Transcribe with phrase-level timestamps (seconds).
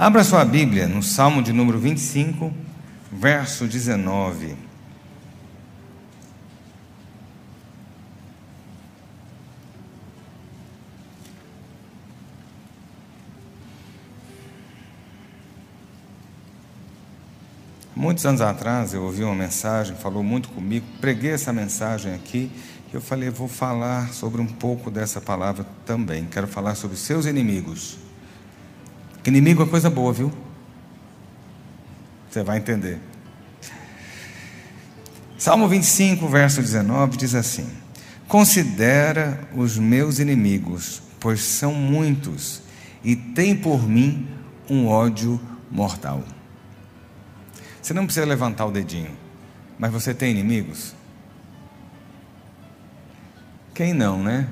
[0.00, 2.50] Abra sua Bíblia no Salmo de número 25,
[3.12, 4.56] verso 19.
[17.94, 22.50] Muitos anos atrás eu ouvi uma mensagem, falou muito comigo, preguei essa mensagem aqui,
[22.90, 26.24] e eu falei, vou falar sobre um pouco dessa palavra também.
[26.24, 28.09] Quero falar sobre seus inimigos.
[29.26, 30.32] Inimigo é coisa boa, viu?
[32.30, 32.98] Você vai entender.
[35.36, 37.68] Salmo 25, verso 19 diz assim:
[38.28, 42.62] Considera os meus inimigos, pois são muitos,
[43.02, 44.28] e tem por mim
[44.68, 45.40] um ódio
[45.70, 46.22] mortal.
[47.82, 49.10] Você não precisa levantar o dedinho,
[49.78, 50.94] mas você tem inimigos?
[53.74, 54.46] Quem não, né?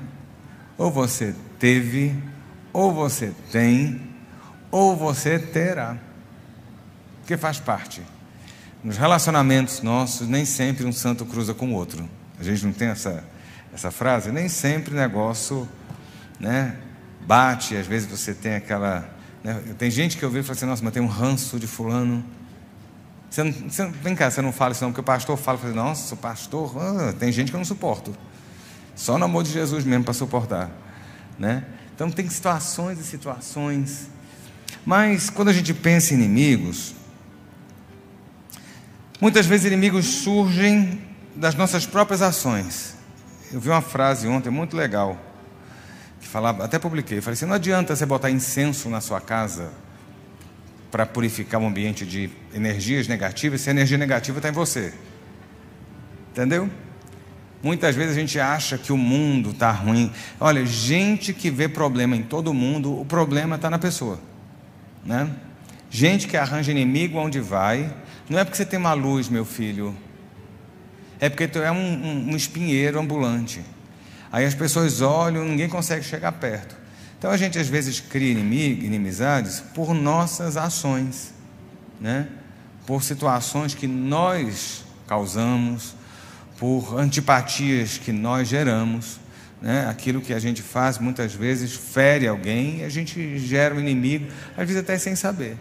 [0.77, 2.15] Ou você teve,
[2.73, 4.08] ou você tem,
[4.71, 5.97] ou você terá.
[7.19, 8.01] Porque faz parte.
[8.83, 12.07] Nos relacionamentos nossos, nem sempre um santo cruza com o outro.
[12.39, 13.23] A gente não tem essa,
[13.73, 14.31] essa frase?
[14.31, 15.67] Nem sempre o negócio
[16.39, 16.77] né,
[17.25, 19.09] bate, às vezes você tem aquela.
[19.43, 21.67] Né, tem gente que eu vejo e fala assim: nossa, mas tem um ranço de
[21.67, 22.23] fulano.
[23.29, 25.73] Você não, você, vem cá, você não fala isso não, porque o pastor fala, fala
[25.73, 28.15] nossa, o pastor, ah, tem gente que eu não suporto.
[28.95, 30.71] Só no amor de Jesus mesmo para suportar.
[31.37, 31.63] Né?
[31.93, 34.09] Então tem situações e situações.
[34.85, 36.95] Mas quando a gente pensa em inimigos,
[39.19, 41.01] muitas vezes inimigos surgem
[41.35, 42.95] das nossas próprias ações.
[43.51, 45.17] Eu vi uma frase ontem muito legal,
[46.19, 49.71] que falava, até publiquei, falei assim, não adianta você botar incenso na sua casa
[50.91, 54.93] para purificar o ambiente de energias negativas, se a energia negativa está em você.
[56.31, 56.69] Entendeu?
[57.61, 60.11] Muitas vezes a gente acha que o mundo está ruim.
[60.39, 64.19] Olha, gente que vê problema em todo mundo, o problema está na pessoa.
[65.09, 65.27] Né?
[65.89, 67.91] Gente que arranja inimigo onde vai.
[68.29, 69.97] Não é porque você tem uma luz, meu filho.
[71.19, 73.59] É porque tu é um, um, um espinheiro ambulante.
[74.31, 76.77] Aí as pessoas olham, ninguém consegue chegar perto.
[77.17, 81.33] Então a gente às vezes cria inimigo, inimizades por nossas ações,
[81.99, 82.27] né?
[82.85, 85.95] por situações que nós causamos,
[86.59, 89.19] por antipatias que nós geramos.
[89.61, 89.87] Né?
[89.89, 94.27] Aquilo que a gente faz muitas vezes fere alguém e a gente gera um inimigo,
[94.51, 95.57] às vezes até sem saber.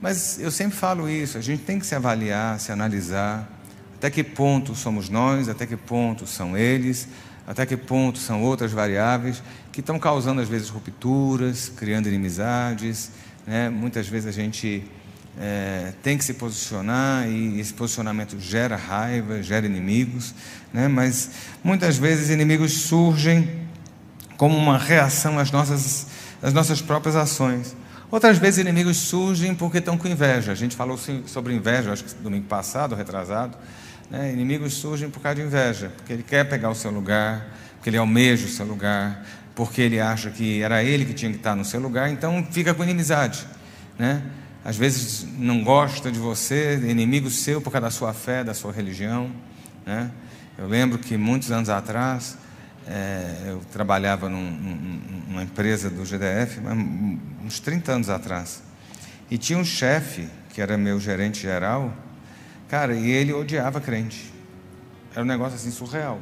[0.00, 3.48] Mas eu sempre falo isso, a gente tem que se avaliar, se analisar,
[3.96, 7.06] até que ponto somos nós, até que ponto são eles,
[7.46, 9.42] até que ponto são outras variáveis
[9.72, 13.10] que estão causando às vezes rupturas, criando inimizades.
[13.46, 13.68] Né?
[13.68, 14.84] Muitas vezes a gente
[15.38, 20.34] é, tem que se posicionar e esse posicionamento gera raiva, gera inimigos,
[20.72, 20.88] né?
[20.88, 21.30] mas
[21.62, 23.48] muitas vezes inimigos surgem
[24.36, 26.06] como uma reação às nossas,
[26.42, 27.76] às nossas próprias ações.
[28.10, 30.50] Outras vezes inimigos surgem porque estão com inveja.
[30.50, 33.56] A gente falou sobre inveja, acho que domingo passado, retrasado.
[34.10, 34.32] Né?
[34.32, 37.98] Inimigos surgem por causa de inveja, porque ele quer pegar o seu lugar, porque ele
[37.98, 39.24] almeja o seu lugar,
[39.54, 42.74] porque ele acha que era ele que tinha que estar no seu lugar, então fica
[42.74, 43.46] com inimizade.
[43.96, 44.22] Né?
[44.64, 48.72] Às vezes não gosta de você, inimigo seu por causa da sua fé, da sua
[48.72, 49.30] religião.
[49.86, 50.10] Né?
[50.58, 52.36] Eu lembro que muitos anos atrás,
[52.86, 54.50] é, eu trabalhava num,
[55.28, 56.60] numa empresa do GDF,
[57.42, 58.62] uns 30 anos atrás,
[59.30, 61.94] e tinha um chefe, que era meu gerente geral,
[62.70, 64.32] Cara, e ele odiava crente.
[65.12, 66.20] Era um negócio assim surreal.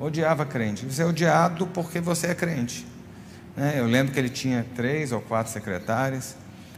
[0.00, 0.86] Odiava crente.
[0.86, 2.86] Você é odiado porque você é crente.
[3.54, 3.74] Né?
[3.76, 6.34] Eu lembro que ele tinha três ou quatro secretárias.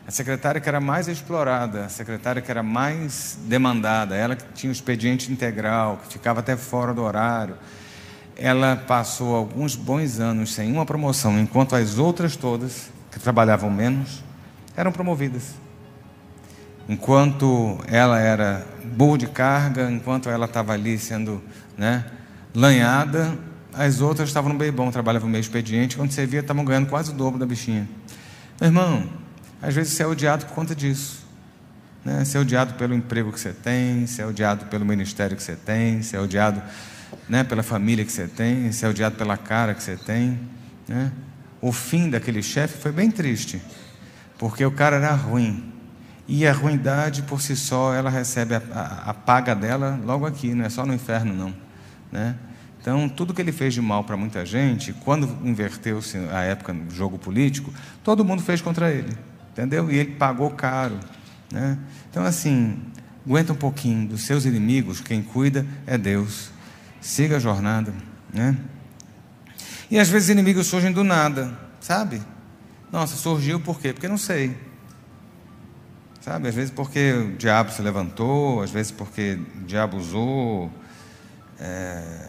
[0.07, 4.71] A secretária que era mais explorada, a secretária que era mais demandada, ela que tinha
[4.71, 7.57] o expediente integral, que ficava até fora do horário,
[8.37, 14.23] ela passou alguns bons anos sem uma promoção, enquanto as outras todas, que trabalhavam menos,
[14.77, 15.55] eram promovidas.
[16.87, 21.43] Enquanto ela era burro de carga, enquanto ela estava ali sendo
[21.79, 22.05] né,
[22.55, 23.39] lanhada,
[23.73, 27.11] as outras estavam no bem bom, trabalhavam meio expediente, quando você via, estavam ganhando quase
[27.11, 27.89] o dobro da bichinha.
[28.61, 29.24] Meu irmão,
[29.67, 31.25] às vezes você é odiado por conta disso.
[32.05, 32.25] Né?
[32.25, 35.57] Você é odiado pelo emprego que você tem, você é odiado pelo ministério que você
[35.57, 36.63] tem, você é odiado
[37.29, 40.39] né, pela família que você tem, você é odiado pela cara que você tem.
[40.87, 41.11] Né?
[41.61, 43.61] O fim daquele chefe foi bem triste,
[44.39, 45.73] porque o cara era ruim.
[46.29, 50.55] E a ruindade por si só, ela recebe a, a, a paga dela logo aqui,
[50.55, 51.55] não é só no inferno, não.
[52.13, 52.35] Né?
[52.81, 56.91] Então, tudo que ele fez de mal para muita gente, quando inverteu-se a época no
[56.91, 57.73] jogo político,
[58.03, 59.17] todo mundo fez contra ele,
[59.55, 59.91] entendeu?
[59.91, 60.99] E ele pagou caro.
[61.51, 61.79] Né?
[62.11, 62.77] Então, assim,
[63.25, 66.51] aguenta um pouquinho dos seus inimigos, quem cuida é Deus.
[67.01, 67.95] Siga a jornada.
[68.33, 68.57] Né?
[69.89, 72.21] E às vezes inimigos surgem do nada, sabe?
[72.91, 73.93] Nossa, surgiu por quê?
[73.93, 74.57] Porque não sei.
[76.21, 76.49] Sabe?
[76.49, 80.71] Às vezes porque o diabo se levantou, às vezes porque o diabo usou.
[81.61, 82.29] É...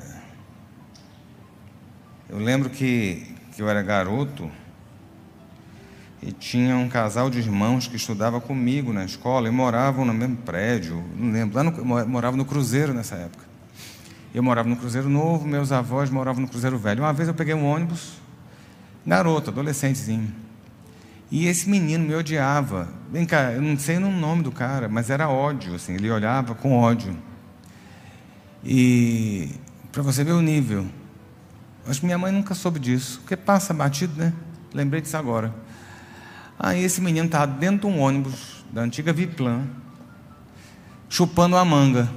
[2.30, 4.52] Eu lembro que, que eu era garoto
[6.26, 10.38] e tinha um casal de irmãos que estudava comigo na escola e moravam no mesmo
[10.38, 13.46] prédio, não lembro, lá no, morava no Cruzeiro nessa época.
[14.34, 17.04] Eu morava no Cruzeiro Novo, meus avós moravam no Cruzeiro Velho.
[17.04, 18.14] Uma vez eu peguei um ônibus,
[19.06, 20.34] garoto, adolescentezinho.
[21.30, 22.90] E esse menino me odiava.
[23.12, 26.56] Vem cá, eu não sei o nome do cara, mas era ódio, assim, ele olhava
[26.56, 27.16] com ódio.
[28.64, 29.52] E
[29.92, 30.88] para você ver o nível.
[31.88, 34.34] Acho que minha mãe nunca soube disso, porque passa batido, né?
[34.74, 35.54] Lembrei disso agora.
[36.58, 39.64] Aí esse menino estava dentro de um ônibus da antiga Viplan,
[41.10, 42.10] chupando a manga,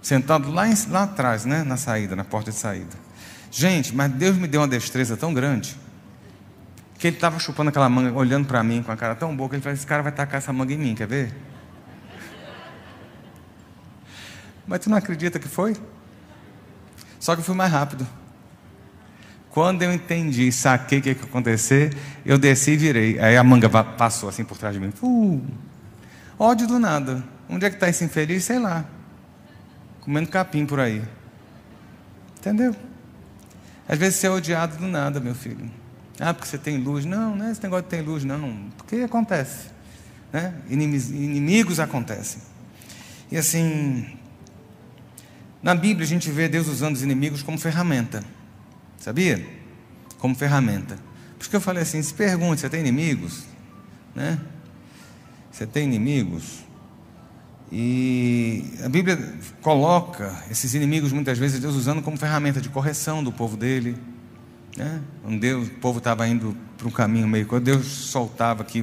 [0.00, 1.62] sentado lá, em, lá atrás, né?
[1.64, 2.96] Na saída, na porta de saída.
[3.50, 5.76] Gente, mas Deus me deu uma destreza tão grande
[6.98, 9.56] que ele estava chupando aquela manga, olhando para mim com a cara tão boa, que
[9.56, 11.34] ele falou: Esse cara vai tacar essa manga em mim, quer ver?
[14.66, 15.76] Mas tu não acredita que foi?
[17.20, 18.06] Só que eu fui mais rápido.
[19.54, 21.96] Quando eu entendi, saquei o que ia acontecer,
[22.26, 23.20] eu desci e virei.
[23.20, 24.92] Aí a manga passou assim por trás de mim.
[25.00, 25.40] Uh,
[26.36, 27.22] ódio do nada.
[27.48, 28.42] Onde é que está esse infeliz?
[28.42, 28.84] Sei lá.
[30.00, 31.04] Comendo capim por aí.
[32.36, 32.74] Entendeu?
[33.88, 35.70] Às vezes você é odiado do nada, meu filho.
[36.18, 37.04] Ah, porque você tem luz.
[37.04, 38.56] Não, não é esse negócio de tem luz, não.
[38.76, 39.68] Porque acontece.
[40.32, 40.52] Né?
[40.68, 42.42] Inimigos acontecem.
[43.30, 44.18] E assim,
[45.62, 48.33] na Bíblia a gente vê Deus usando os inimigos como ferramenta.
[49.04, 49.46] Sabia?
[50.16, 50.94] Como ferramenta.
[51.34, 53.44] Por isso que eu falei assim: se pergunte, você tem inimigos?
[54.14, 54.40] Né?
[55.52, 56.64] Você tem inimigos?
[57.70, 59.18] E a Bíblia
[59.60, 63.94] coloca esses inimigos, muitas vezes, Deus usando como ferramenta de correção do povo dele.
[64.74, 65.02] Né?
[65.22, 67.44] Um Deus, o povo estava indo para um caminho meio.
[67.46, 68.82] Quando Deus soltava aqui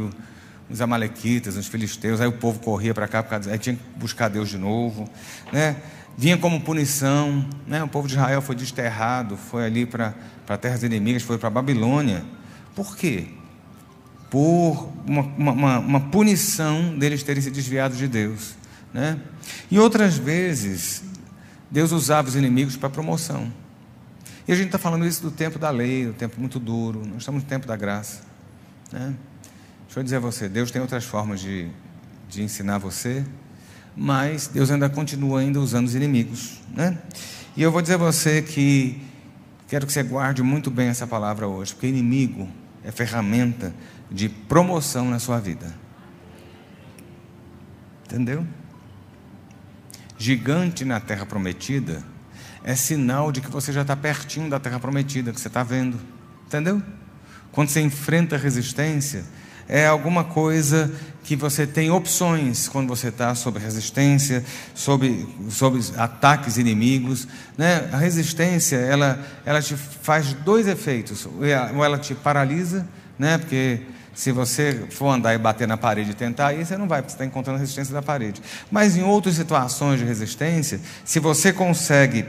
[0.70, 4.50] os Amalequitas, os filisteus, aí o povo corria para cá, aí tinha que buscar Deus
[4.50, 5.10] de novo.
[5.52, 5.78] Né?
[6.18, 7.46] Vinha como punição.
[7.68, 7.84] Né?
[7.84, 10.14] O povo de Israel foi desterrado, foi ali para
[10.60, 12.24] terras inimigas, foi para Babilônia.
[12.76, 13.28] Por quê?
[14.30, 18.56] Por uma, uma, uma, punição deles terem se desviado de Deus.
[18.94, 19.20] Né?
[19.70, 21.04] E outras vezes,
[21.70, 23.52] Deus usava os inimigos para promoção.
[24.48, 27.06] E a gente está falando isso do tempo da lei, do tempo muito duro.
[27.06, 28.22] Nós estamos no tempo da graça.
[28.92, 29.14] Né?
[29.86, 31.70] Deixa eu dizer a você: Deus tem outras formas de,
[32.30, 33.26] de ensinar você
[33.96, 36.60] mas Deus ainda continua ainda usando os inimigos.
[36.74, 36.98] Né?
[37.56, 39.02] E eu vou dizer a você que
[39.68, 42.50] quero que você guarde muito bem essa palavra hoje, porque inimigo
[42.84, 43.74] é ferramenta
[44.10, 45.74] de promoção na sua vida.
[48.06, 48.46] Entendeu?
[50.18, 52.04] Gigante na terra prometida
[52.64, 56.00] é sinal de que você já está pertinho da terra prometida, que você está vendo.
[56.46, 56.82] Entendeu?
[57.52, 59.24] Quando você enfrenta resistência,
[59.68, 66.58] é alguma coisa que você tem opções quando você está sob resistência, sob, sob ataques
[66.58, 67.28] inimigos.
[67.58, 67.90] Né?
[67.92, 71.26] A resistência, ela, ela te faz dois efeitos.
[71.26, 72.88] Ou ela te paralisa,
[73.20, 73.38] né?
[73.38, 73.82] porque
[74.14, 77.12] se você for andar e bater na parede e tentar, aí você não vai, porque
[77.12, 78.42] você está encontrando a resistência da parede.
[78.70, 82.26] Mas em outras situações de resistência, se você consegue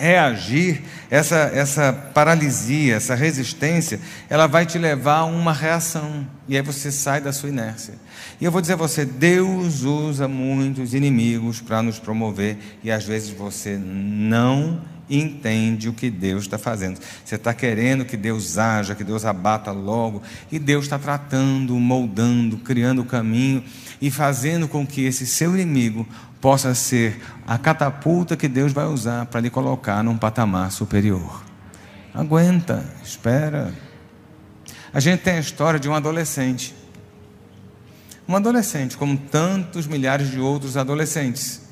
[0.00, 6.26] reagir, essa, essa paralisia, essa resistência, ela vai te levar a uma reação.
[6.48, 7.94] E aí você sai da sua inércia.
[8.40, 13.04] E eu vou dizer a você: Deus usa muitos inimigos para nos promover, e às
[13.04, 14.80] vezes você não
[15.10, 17.00] entende o que Deus está fazendo.
[17.24, 22.58] Você está querendo que Deus haja, que Deus abata logo, e Deus está tratando, moldando,
[22.58, 23.64] criando o caminho
[24.00, 26.06] e fazendo com que esse seu inimigo
[26.40, 31.42] possa ser a catapulta que Deus vai usar para lhe colocar num patamar superior.
[32.14, 33.72] Aguenta, espera.
[34.92, 36.74] A gente tem a história de um adolescente.
[38.26, 41.62] Um adolescente, como tantos milhares de outros adolescentes.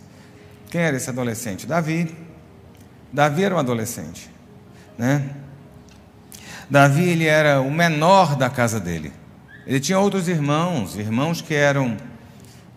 [0.71, 1.67] Quem era esse adolescente?
[1.67, 2.28] Davi.
[3.13, 4.31] Davi era um adolescente,
[4.97, 5.31] né?
[6.69, 9.13] Davi ele era o menor da casa dele.
[9.67, 11.97] Ele tinha outros irmãos, irmãos que eram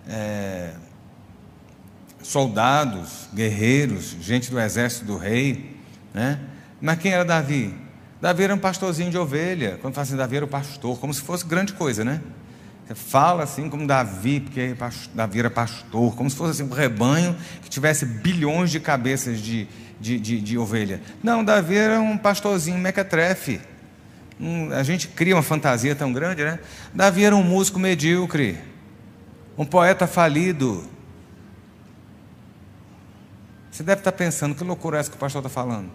[0.08, 0.72] é,
[2.22, 5.78] soldados, guerreiros, gente do exército do rei,
[6.14, 6.40] né?
[6.80, 7.76] Mas quem era Davi?
[8.22, 9.78] Davi era um pastorzinho de ovelha.
[9.82, 12.22] Quando fala assim, Davi era o pastor, como se fosse grande coisa, né?
[12.96, 14.76] Fala assim como Davi, porque
[15.14, 19.68] Davi era pastor, como se fosse assim, um rebanho que tivesse bilhões de cabeças de,
[20.00, 21.02] de, de, de ovelha.
[21.24, 23.62] Não, Davi era um pastorzinho mequetrefe.
[24.40, 26.60] Um, a gente cria uma fantasia tão grande, né?
[26.94, 28.58] Davi era um músico medíocre,
[29.58, 30.90] um poeta falido,
[33.72, 35.90] você deve estar pensando, que loucura é essa que o pastor está falando?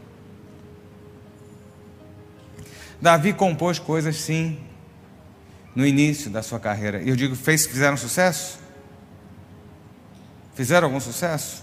[3.00, 4.58] Davi compôs coisas, sim.
[5.76, 7.02] No início da sua carreira.
[7.02, 8.58] E eu digo, fez, fizeram sucesso?
[10.54, 11.62] Fizeram algum sucesso?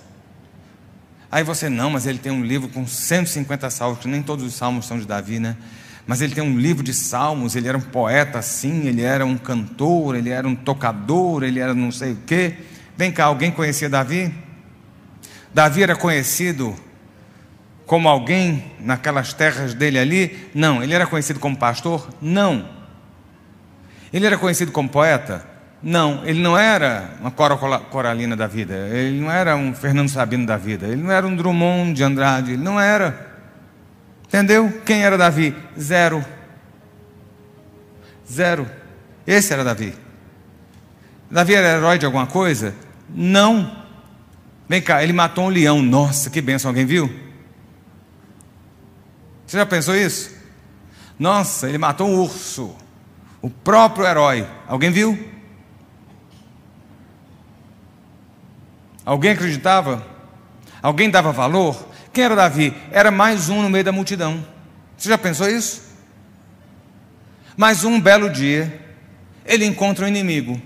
[1.32, 4.54] Aí você, não, mas ele tem um livro com 150 salmos, que nem todos os
[4.54, 5.58] salmos são de Davi, né?
[6.06, 9.36] Mas ele tem um livro de salmos, ele era um poeta assim, ele era um
[9.36, 12.58] cantor, ele era um tocador, ele era não sei o quê.
[12.96, 14.32] Vem cá, alguém conhecia Davi?
[15.52, 16.76] Davi era conhecido
[17.88, 20.50] como alguém naquelas terras dele ali?
[20.54, 20.84] Não.
[20.84, 22.08] Ele era conhecido como pastor?
[22.22, 22.83] Não.
[24.14, 25.44] Ele era conhecido como poeta?
[25.82, 26.24] Não.
[26.24, 28.74] Ele não era uma Cora Coralina da vida.
[28.90, 30.86] Ele não era um Fernando Sabino da vida.
[30.86, 32.52] Ele não era um Drummond de Andrade.
[32.52, 33.34] Ele não era.
[34.28, 34.82] Entendeu?
[34.86, 35.56] Quem era Davi?
[35.78, 36.24] Zero.
[38.32, 38.70] Zero.
[39.26, 39.96] Esse era Davi.
[41.30, 42.76] Davi era herói de alguma coisa?
[43.10, 43.84] Não.
[44.70, 45.82] Vem cá, ele matou um leão.
[45.82, 46.70] Nossa, que benção.
[46.70, 47.12] Alguém viu?
[49.46, 50.32] Você já pensou isso?
[51.18, 52.76] Nossa, ele matou um urso.
[53.44, 54.48] O próprio herói.
[54.66, 55.20] Alguém viu?
[59.06, 60.02] Alguém acreditava?
[60.82, 61.90] Alguém dava valor?
[62.14, 62.74] Quem era Davi?
[62.90, 64.48] Era mais um no meio da multidão.
[64.96, 65.84] Você já pensou isso?
[67.58, 68.82] Mais um belo dia,
[69.46, 70.60] ele encontra um inimigo.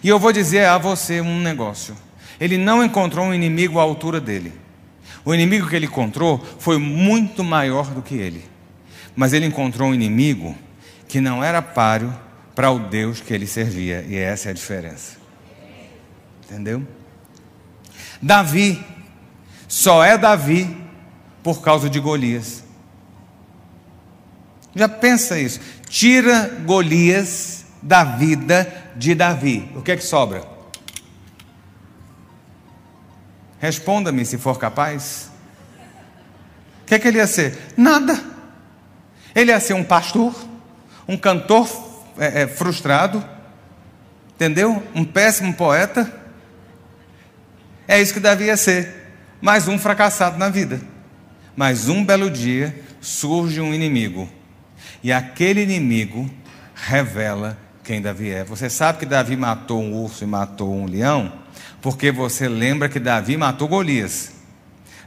[0.00, 1.96] E eu vou dizer a você um negócio.
[2.38, 4.52] Ele não encontrou um inimigo à altura dele.
[5.24, 8.44] O inimigo que ele encontrou foi muito maior do que ele.
[9.16, 10.56] Mas ele encontrou um inimigo
[11.08, 12.14] que não era páreo
[12.54, 14.04] para o Deus que ele servia.
[14.08, 15.16] E essa é a diferença.
[16.44, 16.86] Entendeu?
[18.20, 18.84] Davi
[19.68, 20.76] só é Davi
[21.42, 22.64] por causa de Golias.
[24.74, 25.60] Já pensa isso.
[25.88, 29.70] Tira Golias da vida de Davi.
[29.74, 30.44] O que é que sobra?
[33.58, 35.30] Responda-me se for capaz.
[36.82, 37.56] O que é que ele ia ser?
[37.76, 38.22] Nada.
[39.34, 40.34] Ele ia ser um pastor,
[41.08, 41.68] um cantor
[42.18, 43.24] é, é, frustrado,
[44.34, 44.82] entendeu?
[44.94, 46.12] Um péssimo poeta.
[47.86, 49.12] É isso que Davi ia ser.
[49.40, 50.80] Mais um fracassado na vida.
[51.54, 54.28] Mas um belo dia surge um inimigo.
[55.02, 56.28] E aquele inimigo
[56.74, 58.44] revela quem Davi é.
[58.44, 61.46] Você sabe que Davi matou um urso e matou um leão?
[61.86, 64.32] porque você lembra que Davi matou Golias.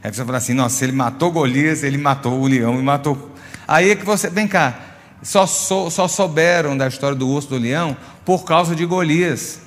[0.02, 3.34] Aí você fala assim: nossa, se ele matou Golias, ele matou o leão e matou.
[3.68, 4.89] Aí é que você, vem cá,
[5.22, 9.60] só, só, só souberam da história do urso do leão por causa de Golias.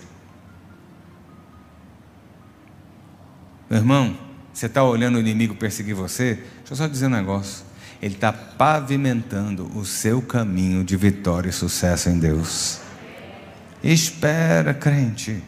[3.69, 4.17] Meu irmão,
[4.53, 6.35] você está olhando o inimigo perseguir você?
[6.35, 7.65] Deixa eu só dizer um negócio.
[8.01, 12.79] Ele está pavimentando o seu caminho de vitória e sucesso em Deus.
[13.83, 15.41] Espera, crente.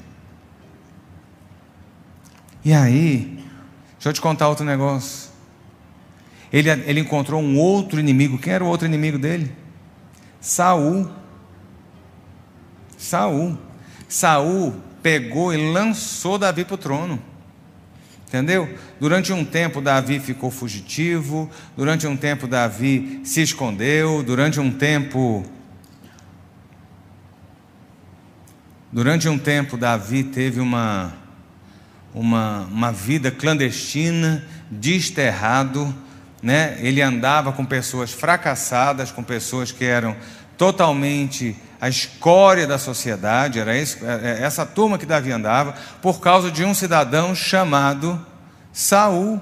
[2.63, 3.43] E aí,
[3.93, 5.29] deixa eu te contar outro negócio.
[6.51, 8.37] Ele, ele encontrou um outro inimigo.
[8.37, 9.64] Quem era o outro inimigo dele?
[10.45, 11.09] Saul.
[12.95, 13.57] Saul.
[14.07, 17.19] Saul pegou e lançou Davi para o trono.
[18.27, 18.77] Entendeu?
[18.99, 25.43] Durante um tempo Davi ficou fugitivo, durante um tempo Davi se escondeu, durante um tempo
[28.91, 31.11] Durante um tempo Davi teve uma
[32.13, 35.93] uma, uma vida clandestina, desterrado,
[36.45, 36.77] né?
[36.79, 40.15] ele andava com pessoas fracassadas, com pessoas que eram
[40.55, 45.73] totalmente a escória da sociedade, era é, é essa turma que Davi andava,
[46.03, 48.23] por causa de um cidadão chamado
[48.71, 49.41] Saul,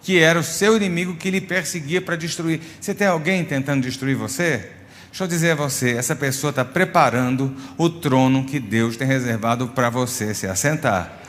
[0.00, 2.62] que era o seu inimigo que lhe perseguia para destruir.
[2.80, 4.70] Você tem alguém tentando destruir você?
[5.08, 9.68] Deixa eu dizer a você, essa pessoa está preparando o trono que Deus tem reservado
[9.68, 11.20] para você se assentar.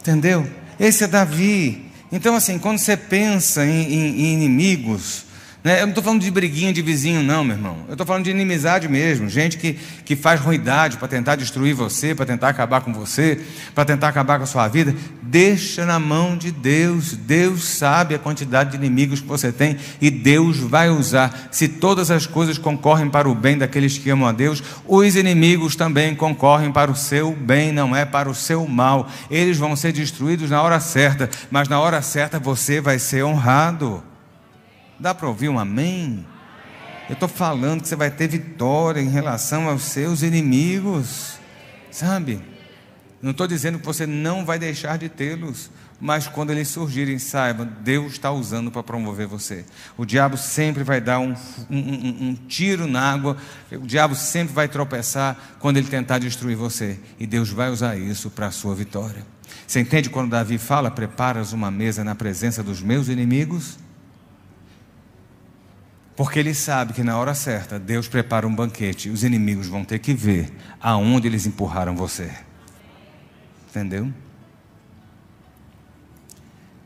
[0.00, 0.44] Entendeu?
[0.80, 1.87] Esse é Davi.
[2.10, 5.24] Então, assim, quando você pensa em, em, em inimigos,
[5.62, 5.78] né?
[5.78, 7.78] Eu não estou falando de briguinha de vizinho, não, meu irmão.
[7.88, 9.28] Eu estou falando de inimizade mesmo.
[9.28, 9.72] Gente que,
[10.04, 13.40] que faz ruidade para tentar destruir você, para tentar acabar com você,
[13.74, 14.94] para tentar acabar com a sua vida.
[15.20, 17.12] Deixa na mão de Deus.
[17.12, 21.48] Deus sabe a quantidade de inimigos que você tem e Deus vai usar.
[21.50, 25.74] Se todas as coisas concorrem para o bem daqueles que amam a Deus, os inimigos
[25.74, 29.10] também concorrem para o seu bem, não é para o seu mal.
[29.28, 34.07] Eles vão ser destruídos na hora certa, mas na hora certa você vai ser honrado.
[34.98, 36.26] Dá para ouvir um amém?
[37.08, 41.38] Eu estou falando que você vai ter vitória em relação aos seus inimigos,
[41.90, 42.42] sabe?
[43.22, 47.64] Não estou dizendo que você não vai deixar de tê-los, mas quando eles surgirem, saiba,
[47.64, 49.64] Deus está usando para promover você.
[49.96, 51.34] O diabo sempre vai dar um,
[51.68, 53.36] um, um, um, tiro na água,
[53.72, 58.30] o diabo sempre vai tropeçar quando ele tentar destruir você, e Deus vai usar isso
[58.30, 59.24] para a sua vitória.
[59.66, 63.78] Você entende quando Davi fala: Preparas uma mesa na presença dos meus inimigos?
[66.18, 70.00] Porque ele sabe que na hora certa Deus prepara um banquete os inimigos vão ter
[70.00, 72.28] que ver aonde eles empurraram você.
[73.70, 74.12] Entendeu?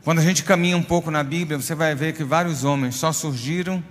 [0.03, 3.11] Quando a gente caminha um pouco na Bíblia, você vai ver que vários homens só
[3.11, 3.83] surgiram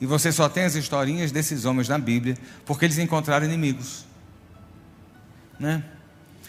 [0.00, 2.34] e você só tem as historinhas desses homens na Bíblia
[2.64, 4.06] porque eles encontraram inimigos.
[5.60, 5.84] Né?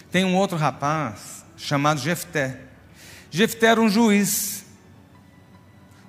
[0.09, 2.61] Tem um outro rapaz chamado Jefté.
[3.29, 4.56] Jefté era um juiz.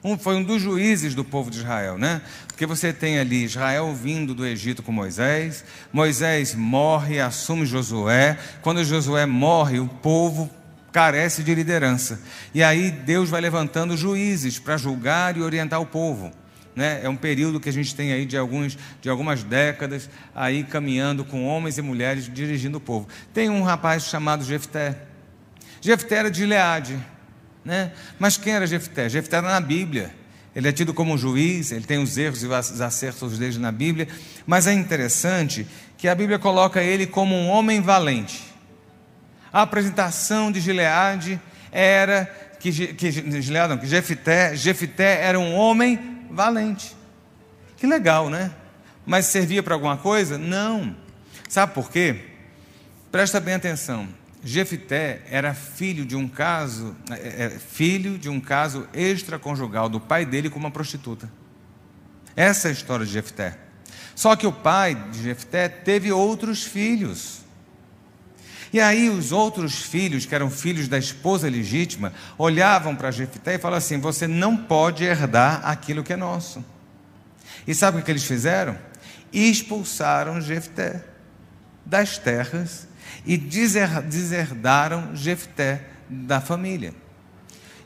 [0.08, 2.22] Um, foi um dos juízes do povo de Israel, né?
[2.46, 5.62] Porque você tem ali Israel vindo do Egito com Moisés,
[5.92, 8.38] Moisés morre, assume Josué.
[8.62, 10.50] Quando Josué morre, o povo
[10.90, 12.22] carece de liderança.
[12.54, 16.32] E aí Deus vai levantando juízes para julgar e orientar o povo.
[16.74, 17.00] Né?
[17.02, 21.22] É um período que a gente tem aí de, alguns, de algumas décadas aí caminhando
[21.22, 23.08] com homens e mulheres dirigindo o povo.
[23.34, 25.02] Tem um rapaz chamado Jefté.
[25.82, 26.98] Jefté era de Gileade.
[27.68, 27.92] Né?
[28.18, 29.10] Mas quem era Jefté?
[29.10, 30.10] Jefté era na Bíblia.
[30.56, 33.70] Ele é tido como um juiz, ele tem os erros e os acertos dele na
[33.70, 34.08] Bíblia,
[34.46, 35.66] mas é interessante
[35.98, 38.42] que a Bíblia coloca ele como um homem valente.
[39.52, 41.38] A apresentação de Gileade
[41.70, 42.25] era
[42.58, 43.22] que, que,
[43.68, 46.96] não, que Jefté, Jefté era um homem valente.
[47.76, 48.50] Que legal, né?
[49.04, 50.38] Mas servia para alguma coisa?
[50.38, 50.96] Não.
[51.50, 52.18] Sabe por quê?
[53.12, 54.08] Presta bem atenção.
[54.49, 60.25] Jefité era filho de um caso, é, é, filho de um caso extraconjugal do pai
[60.25, 61.31] dele com uma prostituta.
[62.35, 63.59] Essa é a história de Jefté.
[64.14, 67.43] Só que o pai de Jefté teve outros filhos.
[68.73, 73.59] E aí os outros filhos, que eram filhos da esposa legítima, olhavam para Jefté e
[73.59, 76.64] falavam assim: "Você não pode herdar aquilo que é nosso".
[77.67, 78.78] E sabe o que eles fizeram?
[79.31, 81.05] Expulsaram Jefté
[81.85, 82.88] das terras
[83.28, 86.94] e deserdaram Jefté da família.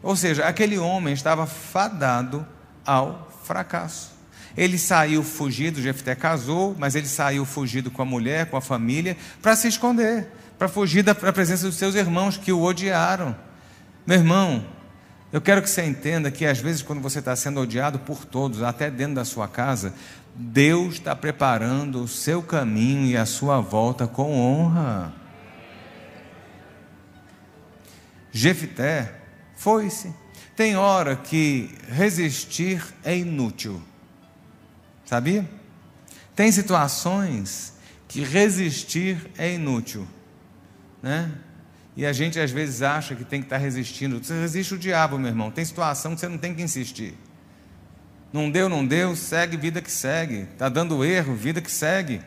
[0.01, 2.47] Ou seja, aquele homem estava fadado
[2.87, 4.13] ao fracasso.
[4.57, 9.17] Ele saiu fugido, Jefté casou, mas ele saiu fugido com a mulher, com a família,
[9.41, 13.35] para se esconder, para fugir da presença dos seus irmãos que o odiaram.
[14.07, 14.65] Meu irmão,
[15.33, 18.63] eu quero que você entenda que às vezes, quando você está sendo odiado por todos,
[18.63, 19.93] até dentro da sua casa,
[20.37, 25.22] Deus está preparando o seu caminho e a sua volta com honra.
[28.33, 29.15] Jefité
[29.55, 30.13] foi-se.
[30.57, 33.81] Tem hora que resistir é inútil.
[35.05, 35.49] Sabia?
[36.35, 37.75] Tem situações
[38.09, 40.09] que resistir é inútil,
[41.03, 41.31] né?
[41.95, 44.23] E a gente às vezes acha que tem que estar resistindo.
[44.23, 45.51] Você resiste o diabo, meu irmão.
[45.51, 47.15] Tem situação que você não tem que insistir.
[48.33, 50.49] Não deu, não deu, segue vida que segue.
[50.53, 52.23] Está dando erro, vida que segue.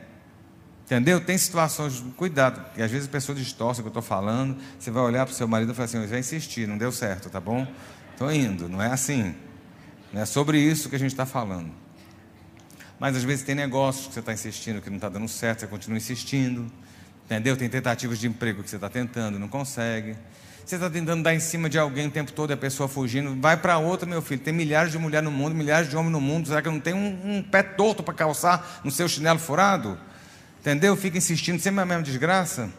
[0.86, 1.20] Entendeu?
[1.20, 4.92] Tem situações, cuidado, que às vezes a pessoa distorce o que eu estou falando, você
[4.92, 7.40] vai olhar para o seu marido e falar assim, vai insistir, não deu certo, tá
[7.40, 7.68] bom?
[8.12, 9.34] Estou indo, não é assim.
[10.14, 11.72] Não é sobre isso que a gente está falando.
[13.00, 15.68] Mas às vezes tem negócios que você está insistindo que não está dando certo, você
[15.68, 16.72] continua insistindo.
[17.26, 17.58] Entendeu?
[17.58, 20.16] Tem tentativas de emprego que você está tentando, não consegue.
[20.64, 23.36] Você está tentando dar em cima de alguém o tempo todo e a pessoa fugindo.
[23.42, 24.42] Vai para outra, meu filho.
[24.42, 26.48] Tem milhares de mulheres no mundo, milhares de homens no mundo.
[26.48, 29.98] Será que não tem um, um pé torto para calçar no seu chinelo furado?
[30.66, 30.96] Entendeu?
[30.96, 32.72] Fica insistindo sempre a mesma desgraça.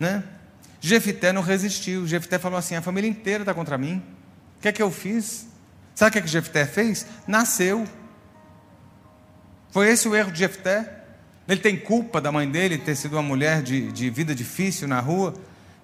[0.00, 0.24] Né?
[0.80, 2.08] Jefité não resistiu.
[2.08, 4.02] Jefité falou assim: a família inteira está contra mim.
[4.58, 5.46] O que é que eu fiz?
[5.94, 7.06] Sabe o que é que Jefté fez?
[7.24, 7.86] Nasceu.
[9.70, 11.04] Foi esse o erro de Jefté?
[11.46, 14.98] Ele tem culpa da mãe dele ter sido uma mulher de, de vida difícil na
[14.98, 15.34] rua?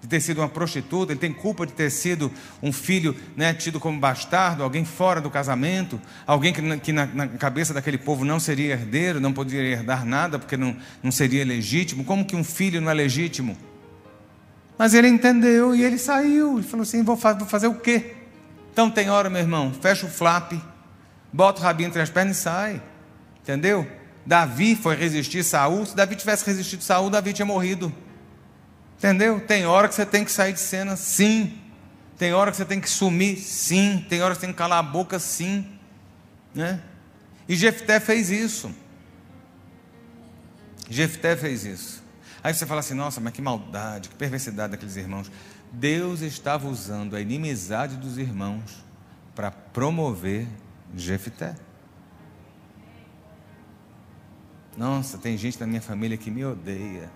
[0.07, 2.31] De ter sido uma prostituta, ele tem culpa de ter sido
[2.63, 7.27] um filho né, tido como bastardo, alguém fora do casamento, alguém que, que na, na,
[7.27, 12.05] cabeça daquele povo não seria herdeiro, não poderia herdar nada porque não, não seria legítimo.
[12.05, 13.57] Como que um filho não é legítimo?
[14.79, 16.59] Mas ele entendeu e ele saiu.
[16.59, 18.15] Ele falou assim: vou, vou fazer o quê?
[18.73, 20.53] Então tem hora, meu irmão, fecha o flap,
[21.33, 22.83] bota o rabinho entre as pernas e sai.
[23.43, 23.91] Entendeu?
[24.25, 25.85] Davi foi resistir Saul.
[25.85, 27.93] Se Davi tivesse resistido Saul, Davi tinha morrido.
[28.99, 29.41] Entendeu?
[29.41, 31.61] Tem hora que você tem que sair de cena, sim.
[32.17, 34.05] Tem hora que você tem que sumir, sim.
[34.09, 35.67] Tem hora que você tem que calar a boca, sim.
[36.55, 36.81] Né?
[37.49, 38.75] E Jefté fez isso.
[40.89, 42.03] Jefté fez isso.
[42.43, 45.31] Aí você fala assim: nossa, mas que maldade, que perversidade daqueles irmãos.
[45.73, 48.85] Deus estava usando a inimizade dos irmãos
[49.35, 50.47] para promover
[50.95, 51.55] Jefté.
[54.77, 57.11] Nossa, tem gente da minha família que me odeia.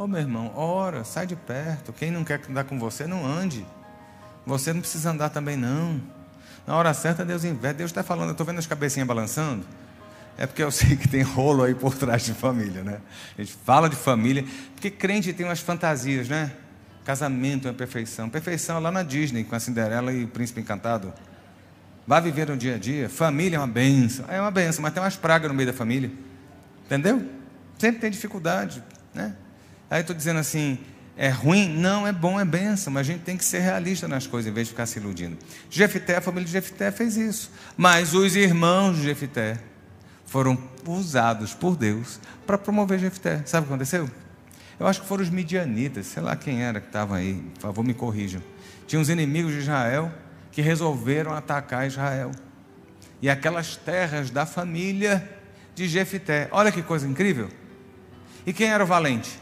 [0.00, 1.92] Ô oh, meu irmão, ora, sai de perto.
[1.92, 3.66] Quem não quer andar com você, não ande.
[4.46, 6.00] Você não precisa andar também, não.
[6.66, 7.76] Na hora certa, Deus inverte.
[7.76, 9.62] Deus está falando, eu estou vendo as cabecinhas balançando.
[10.38, 12.98] É porque eu sei que tem rolo aí por trás de família, né?
[13.36, 14.42] A gente fala de família,
[14.74, 16.50] porque crente tem umas fantasias, né?
[17.04, 18.30] Casamento é perfeição.
[18.30, 21.12] Perfeição é lá na Disney, com a Cinderela e o Príncipe Encantado.
[22.06, 23.10] Vá viver no dia a dia.
[23.10, 24.24] Família é uma benção.
[24.30, 26.10] É uma benção, mas tem umas pragas no meio da família.
[26.86, 27.22] Entendeu?
[27.78, 28.82] Sempre tem dificuldade.
[29.12, 29.36] Né?
[29.90, 30.78] Aí estou dizendo assim,
[31.16, 31.68] é ruim?
[31.68, 34.54] Não, é bom, é benção, mas a gente tem que ser realista nas coisas em
[34.54, 35.36] vez de ficar se iludindo.
[35.68, 37.50] Jefité, a família de Jefité fez isso.
[37.76, 39.58] Mas os irmãos de Jefité
[40.24, 43.42] foram usados por Deus para promover Jefté.
[43.44, 44.08] Sabe o que aconteceu?
[44.78, 47.84] Eu acho que foram os midianitas, sei lá quem era que estava aí, por favor
[47.84, 48.42] me corrijam.
[48.86, 50.10] Tinha uns inimigos de Israel
[50.50, 52.30] que resolveram atacar Israel.
[53.20, 55.28] E aquelas terras da família
[55.74, 56.48] de Jefité.
[56.50, 57.48] Olha que coisa incrível.
[58.46, 59.38] E quem era o valente?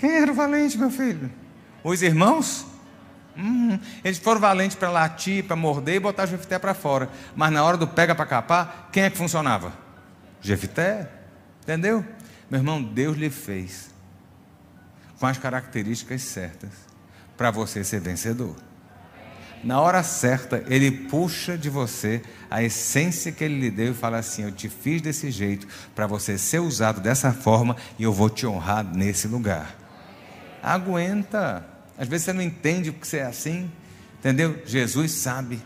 [0.00, 1.30] Quem era o valente, meu filho?
[1.84, 2.64] Os irmãos?
[3.36, 7.10] Hum, eles foram valentes para latir, para morder e botar Jefité para fora.
[7.36, 9.74] Mas na hora do pega para capar, quem é que funcionava?
[10.40, 11.06] Jefité.
[11.62, 12.02] Entendeu?
[12.50, 13.90] Meu irmão, Deus lhe fez
[15.18, 16.70] com as características certas
[17.36, 18.56] para você ser vencedor.
[19.62, 24.16] Na hora certa, Ele puxa de você a essência que Ele lhe deu e fala
[24.16, 28.30] assim: Eu te fiz desse jeito para você ser usado dessa forma e eu vou
[28.30, 29.79] te honrar nesse lugar.
[30.62, 31.64] Aguenta.
[31.98, 33.70] Às vezes você não entende porque você é assim,
[34.18, 34.62] entendeu?
[34.64, 35.62] Jesus sabe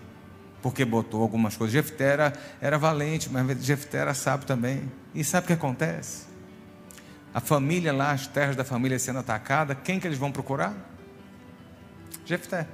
[0.60, 1.72] porque botou algumas coisas.
[1.72, 4.90] Jefté era, era valente, mas Jefté era sábio também.
[5.14, 6.24] E sabe o que acontece?
[7.34, 10.74] A família lá, as terras da família sendo atacada, quem que eles vão procurar?
[12.24, 12.66] Jefté.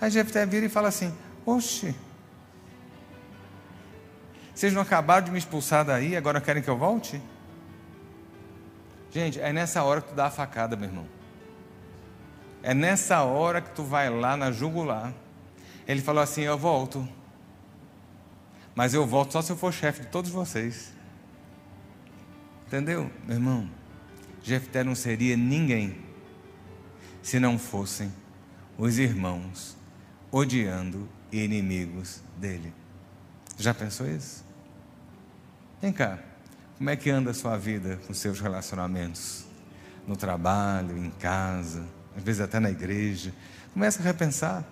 [0.00, 1.12] Aí Jefté vira e fala assim:
[1.44, 1.94] Oxe,
[4.54, 7.20] vocês não acabaram de me expulsar daí, agora querem que eu volte?
[9.10, 11.17] Gente, é nessa hora que tu dá a facada, meu irmão.
[12.62, 15.12] É nessa hora que tu vai lá na jugular.
[15.86, 17.08] Ele falou assim: Eu volto.
[18.74, 20.92] Mas eu volto só se eu for chefe de todos vocês.
[22.66, 23.70] Entendeu, meu irmão?
[24.42, 25.98] Jefté não seria ninguém
[27.22, 28.12] se não fossem
[28.76, 29.76] os irmãos
[30.30, 32.72] odiando inimigos dele.
[33.56, 34.44] Já pensou isso?
[35.80, 36.18] Vem cá,
[36.76, 39.44] como é que anda a sua vida com seus relacionamentos?
[40.06, 41.84] No trabalho, em casa,
[42.18, 43.32] às vezes até na igreja.
[43.72, 44.64] Começa a repensar,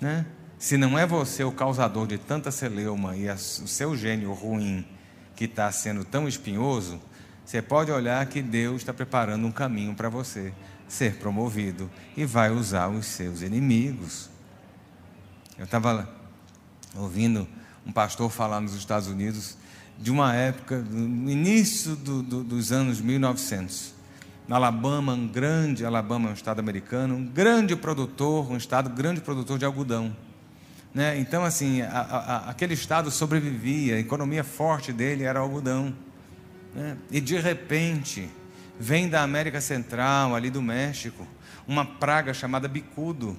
[0.00, 0.26] né?
[0.58, 4.86] Se não é você o causador de tanta celeuma e o seu gênio ruim
[5.34, 7.00] que está sendo tão espinhoso,
[7.44, 10.52] você pode olhar que Deus está preparando um caminho para você
[10.86, 14.30] ser promovido e vai usar os seus inimigos.
[15.58, 16.08] Eu estava
[16.94, 17.48] ouvindo
[17.84, 19.56] um pastor falar nos Estados Unidos
[19.98, 24.01] de uma época, no início do, do, dos anos 1900.
[24.52, 29.22] Na Alabama, um grande, Alabama é um estado americano, um grande produtor, um estado grande
[29.22, 30.14] produtor de algodão.
[30.92, 31.18] Né?
[31.18, 35.96] Então, assim, a, a, aquele estado sobrevivia, a economia forte dele era algodão.
[36.74, 36.98] Né?
[37.10, 38.28] E de repente,
[38.78, 41.26] vem da América Central, ali do México,
[41.66, 43.34] uma praga chamada bicudo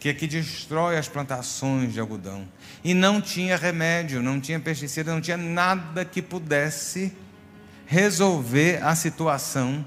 [0.00, 2.44] que é que destrói as plantações de algodão.
[2.82, 7.16] E não tinha remédio, não tinha pesticida, não tinha nada que pudesse
[7.86, 9.86] resolver a situação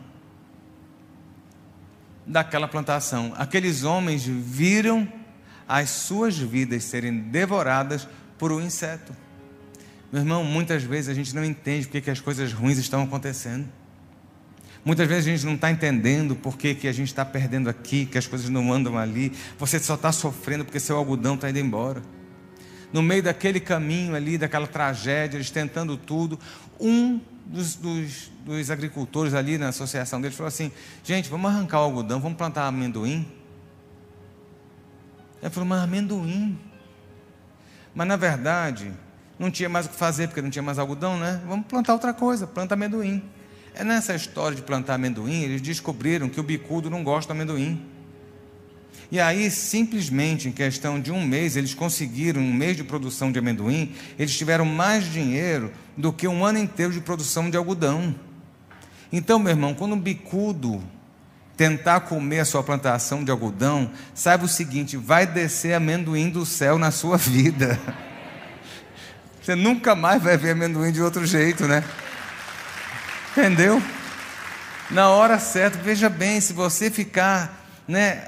[2.30, 3.34] daquela plantação.
[3.36, 5.12] Aqueles homens viram
[5.68, 9.14] as suas vidas serem devoradas por um inseto.
[10.12, 13.68] Meu irmão, muitas vezes a gente não entende porque que as coisas ruins estão acontecendo.
[14.86, 18.06] Muitas vezes a gente não está entendendo por que, que a gente está perdendo aqui,
[18.06, 19.34] que as coisas não andam ali.
[19.58, 22.02] Você só está sofrendo porque seu algodão está indo embora.
[22.92, 26.40] No meio daquele caminho ali, daquela tragédia, eles tentando tudo,
[26.80, 30.72] um dos, dos, dos agricultores ali na associação deles falou assim:
[31.04, 33.28] gente, vamos arrancar o algodão, vamos plantar amendoim.
[35.42, 36.58] Ele falou, mas amendoim.
[37.96, 38.92] Mas na verdade,
[39.38, 41.42] não tinha mais o que fazer, porque não tinha mais algodão, né?
[41.48, 43.24] Vamos plantar outra coisa, planta amendoim.
[43.74, 47.82] É nessa história de plantar amendoim, eles descobriram que o bicudo não gosta do amendoim.
[49.12, 53.40] E aí, simplesmente em questão de um mês, eles conseguiram, um mês de produção de
[53.40, 58.14] amendoim, eles tiveram mais dinheiro do que um ano inteiro de produção de algodão.
[59.12, 60.84] Então, meu irmão, quando um bicudo
[61.58, 66.78] tentar comer a sua plantação de algodão, saiba o seguinte: vai descer amendoim do céu
[66.78, 67.80] na sua vida.
[69.42, 71.84] Você nunca mais vai ver amendoim de outro jeito, né?
[73.32, 73.82] Entendeu?
[74.92, 78.28] Na hora certa, veja bem, se você ficar, né,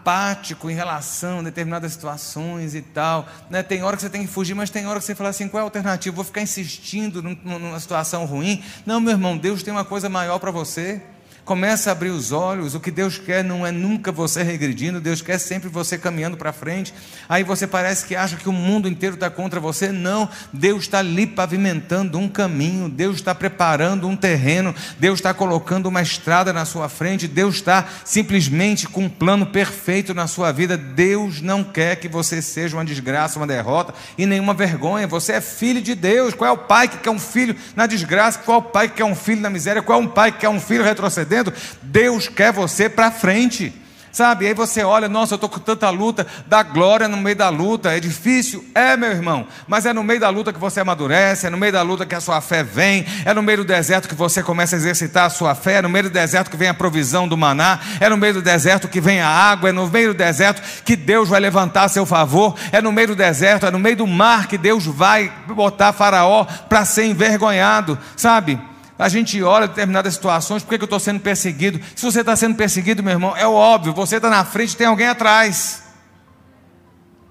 [0.00, 4.32] apático em relação a determinadas situações e tal, né, tem hora que você tem que
[4.32, 6.14] fugir, mas tem hora que você fala assim, qual é a alternativa?
[6.14, 8.62] Vou ficar insistindo numa situação ruim?
[8.86, 11.02] Não, meu irmão, Deus tem uma coisa maior para você.
[11.50, 12.76] Começa a abrir os olhos.
[12.76, 16.52] O que Deus quer não é nunca você regredindo, Deus quer sempre você caminhando para
[16.52, 16.94] frente.
[17.28, 19.90] Aí você parece que acha que o mundo inteiro está contra você.
[19.90, 25.86] Não, Deus está ali pavimentando um caminho, Deus está preparando um terreno, Deus está colocando
[25.86, 30.76] uma estrada na sua frente, Deus está simplesmente com um plano perfeito na sua vida.
[30.76, 35.08] Deus não quer que você seja uma desgraça, uma derrota e nenhuma vergonha.
[35.08, 36.32] Você é filho de Deus.
[36.32, 38.38] Qual é o pai que quer um filho na desgraça?
[38.38, 39.82] Qual é o pai que quer um filho na miséria?
[39.82, 41.39] Qual é um pai que quer um filho retrocedendo?
[41.82, 43.72] Deus quer você para frente.
[44.12, 44.46] Sabe?
[44.46, 47.92] Aí você olha, nossa, eu estou com tanta luta, dá glória no meio da luta.
[47.92, 48.64] É difícil?
[48.74, 49.46] É, meu irmão.
[49.68, 52.14] Mas é no meio da luta que você amadurece, é no meio da luta que
[52.14, 55.30] a sua fé vem, é no meio do deserto que você começa a exercitar a
[55.30, 58.16] sua fé, é no meio do deserto que vem a provisão do maná, é no
[58.16, 61.38] meio do deserto que vem a água, é no meio do deserto que Deus vai
[61.38, 64.58] levantar a seu favor, é no meio do deserto, é no meio do mar que
[64.58, 68.58] Deus vai botar Faraó para ser envergonhado, sabe?
[69.00, 71.80] A gente olha determinadas situações, por que eu estou sendo perseguido?
[71.96, 75.08] Se você está sendo perseguido, meu irmão, é óbvio, você está na frente, tem alguém
[75.08, 75.84] atrás.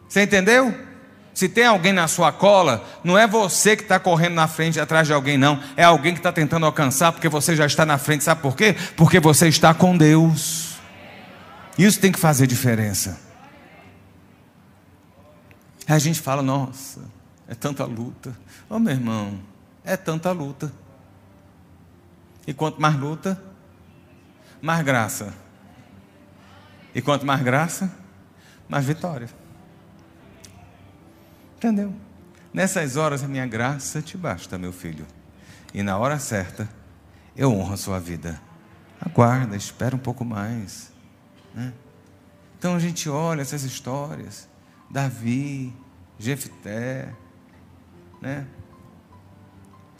[0.08, 0.73] Você entendeu?
[1.32, 5.05] Se tem alguém na sua cola, não é você que está correndo na frente atrás
[5.05, 5.60] de alguém, não.
[5.77, 8.23] É alguém que está tentando alcançar, porque você já está na frente.
[8.23, 8.75] Sabe por quê?
[8.97, 10.73] Porque você está com Deus.
[11.77, 13.21] Isso tem que fazer diferença.
[15.88, 17.01] Aí a gente fala, nossa,
[17.47, 18.32] é tanta luta.
[18.67, 19.39] Ô oh, meu irmão,
[19.86, 20.73] é tanta luta.
[22.50, 23.40] E quanto mais luta,
[24.60, 25.32] mais graça.
[26.96, 27.96] E quanto mais graça,
[28.68, 29.30] mais vitória.
[31.58, 31.94] Entendeu?
[32.52, 35.06] Nessas horas a minha graça te basta, meu filho.
[35.76, 36.68] E na hora certa,
[37.36, 38.42] eu honro a sua vida.
[39.00, 40.92] Aguarda, espera um pouco mais.
[41.54, 41.72] Né?
[42.58, 44.50] Então a gente olha essas histórias.
[44.90, 45.72] Davi,
[46.18, 47.14] Jefté,
[48.20, 48.48] né?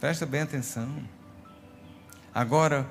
[0.00, 1.19] Presta bem atenção.
[2.34, 2.88] Agora,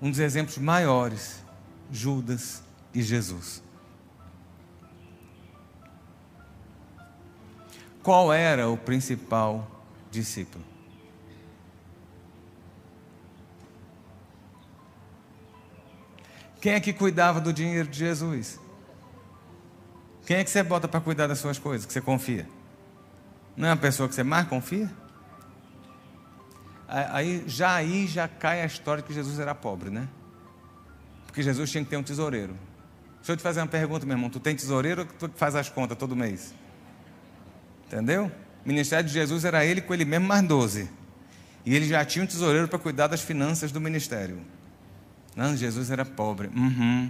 [0.00, 1.42] um dos exemplos maiores,
[1.90, 3.62] Judas e Jesus.
[8.02, 9.70] Qual era o principal
[10.10, 10.64] discípulo?
[16.60, 18.60] Quem é que cuidava do dinheiro de Jesus?
[20.26, 22.46] Quem é que você bota para cuidar das suas coisas, que você confia?
[23.56, 24.90] Não é a pessoa que você mais confia?
[26.92, 30.08] Aí já aí já cai a história de que Jesus era pobre, né?
[31.24, 32.56] Porque Jesus tinha que ter um tesoureiro.
[33.18, 34.28] Deixa eu te fazer uma pergunta, meu irmão.
[34.28, 36.52] Tu tem tesoureiro ou tu faz as contas todo mês?
[37.86, 38.32] Entendeu?
[38.64, 40.90] O ministério de Jesus era ele com ele mesmo mais doze.
[41.64, 44.40] E ele já tinha um tesoureiro para cuidar das finanças do ministério.
[45.36, 46.48] Não, Jesus era pobre.
[46.48, 47.08] Uhum.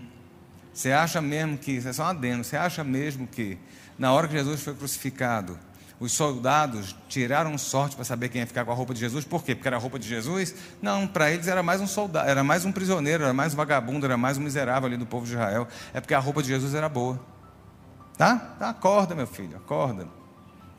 [0.75, 3.59] Você acha mesmo que, isso é só um adendo, você acha mesmo que
[3.99, 5.59] na hora que Jesus foi crucificado,
[6.01, 9.23] os soldados tiraram sorte para saber quem ia ficar com a roupa de Jesus.
[9.23, 9.55] Por quê?
[9.55, 10.55] Porque era a roupa de Jesus?
[10.81, 14.07] Não, para eles era mais um soldado, era mais um prisioneiro, era mais um vagabundo,
[14.07, 15.69] era mais um miserável ali do povo de Israel.
[15.93, 17.21] É porque a roupa de Jesus era boa.
[18.17, 18.37] Tá?
[18.59, 20.09] tá acorda, meu filho, acorda.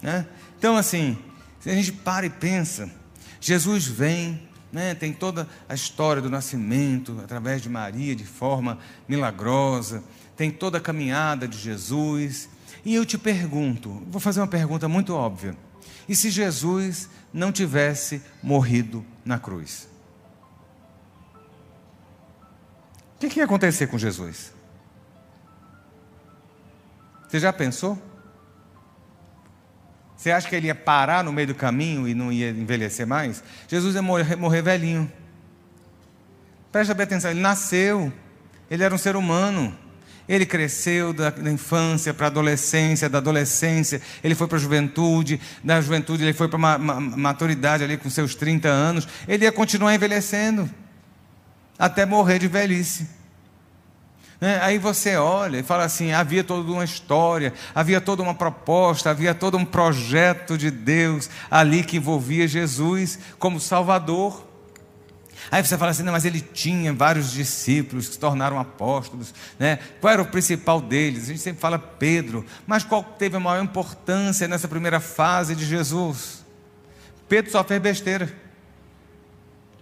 [0.02, 0.26] Né?
[0.58, 1.16] Então, assim,
[1.60, 2.90] se a gente para e pensa,
[3.40, 10.04] Jesus vem, né, tem toda a história do nascimento através de Maria de forma milagrosa,
[10.36, 12.50] tem toda a caminhada de Jesus.
[12.84, 15.56] E eu te pergunto, vou fazer uma pergunta muito óbvia.
[16.10, 19.88] E se Jesus não tivesse morrido na cruz?
[23.15, 24.52] O que, que ia acontecer com Jesus?
[27.28, 28.02] Você já pensou?
[30.17, 33.44] Você acha que ele ia parar no meio do caminho e não ia envelhecer mais?
[33.67, 35.12] Jesus ia morrer, morrer velhinho.
[36.72, 38.12] Presta bem atenção, ele nasceu,
[38.70, 39.78] ele era um ser humano.
[40.32, 45.82] Ele cresceu da, infância para a adolescência, da adolescência ele foi para a juventude, da
[45.82, 49.06] juventude ele foi para a maturidade ali com seus 30 anos.
[49.28, 50.70] Ele ia continuar envelhecendo
[51.78, 53.10] até morrer de velhice.
[54.39, 59.10] É, aí você olha e fala assim: havia toda uma história, havia toda uma proposta,
[59.10, 64.50] havia todo um projeto de Deus ali que envolvia Jesus como Salvador.
[65.49, 69.80] Aí você fala assim, não, mas ele tinha vários discípulos que se tornaram apóstolos, né?
[69.99, 71.23] Qual era o principal deles?
[71.23, 75.65] A gente sempre fala Pedro, mas qual teve a maior importância nessa primeira fase de
[75.65, 76.45] Jesus?
[77.27, 78.32] Pedro só fez besteira.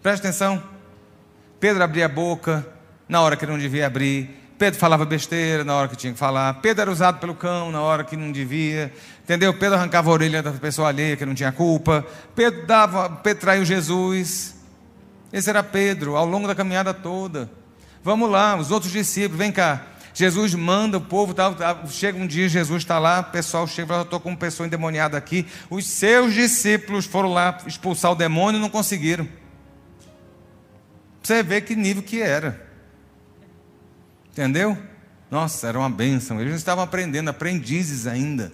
[0.02, 0.64] Presta atenção.
[1.60, 2.66] Pedro abria a boca
[3.08, 4.30] na hora que não devia abrir.
[4.58, 6.56] Pedro falava besteira na hora que tinha que falar.
[6.56, 8.94] Pedro era usado pelo cão na hora que não devia.
[9.24, 9.54] Entendeu?
[9.54, 12.06] Pedro arrancava a orelha da pessoa alheia que não tinha culpa.
[12.36, 14.59] Pedro dava, Pedro traiu Jesus.
[15.32, 17.50] Esse era Pedro, ao longo da caminhada toda.
[18.04, 19.86] Vamos lá, os outros discípulos, vem cá.
[20.14, 23.86] Jesus manda o povo, tá, tá, chega um dia, Jesus está lá, o pessoal chega
[23.86, 25.46] e fala: estou com uma pessoa endemoniada aqui.
[25.70, 29.28] Os seus discípulos foram lá expulsar o demônio e não conseguiram.
[31.22, 32.68] Você vê que nível que era.
[34.32, 34.78] Entendeu?
[35.30, 36.42] Nossa, era uma bênção.
[36.42, 38.52] Eles estavam aprendendo, aprendizes ainda.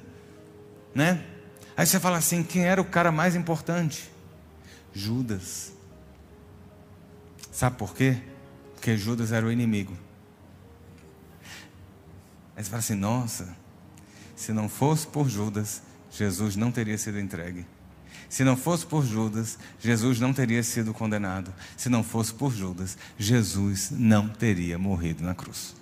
[0.93, 1.23] Né?
[1.77, 4.11] Aí você fala assim: quem era o cara mais importante?
[4.93, 5.74] Judas.
[7.55, 8.17] Sabe por quê?
[8.73, 9.97] Porque Judas era o inimigo.
[12.53, 13.55] Aí você fala assim: nossa,
[14.35, 17.65] se não fosse por Judas, Jesus não teria sido entregue.
[18.27, 21.53] Se não fosse por Judas, Jesus não teria sido condenado.
[21.77, 25.77] Se não fosse por Judas, Jesus não teria morrido na cruz.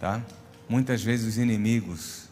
[0.00, 0.20] Tá?
[0.68, 2.28] Muitas vezes os inimigos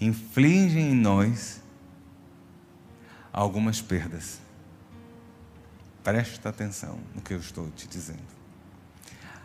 [0.00, 1.64] infligem em nós
[3.36, 4.40] algumas perdas.
[6.02, 8.22] Presta atenção no que eu estou te dizendo.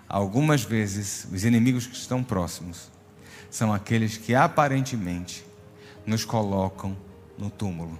[0.08, 2.89] Algumas vezes, os inimigos que estão próximos
[3.49, 5.45] são aqueles que aparentemente
[6.06, 6.97] nos colocam
[7.38, 7.99] no túmulo.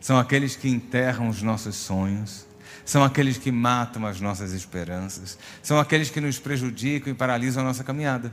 [0.00, 2.46] São aqueles que enterram os nossos sonhos,
[2.82, 7.66] são aqueles que matam as nossas esperanças, são aqueles que nos prejudicam e paralisam a
[7.66, 8.32] nossa caminhada.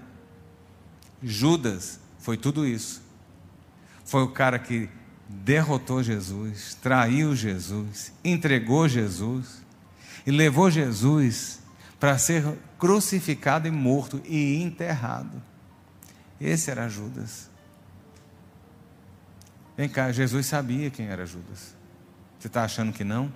[1.21, 3.01] Judas foi tudo isso.
[4.05, 4.89] Foi o cara que
[5.28, 9.63] derrotou Jesus, traiu Jesus, entregou Jesus
[10.26, 11.62] e levou Jesus
[12.00, 12.44] para ser
[12.78, 15.42] crucificado e morto e enterrado.
[16.40, 17.50] Esse era Judas.
[19.76, 21.76] Vem cá, Jesus sabia quem era Judas.
[22.40, 23.32] Você está achando que não?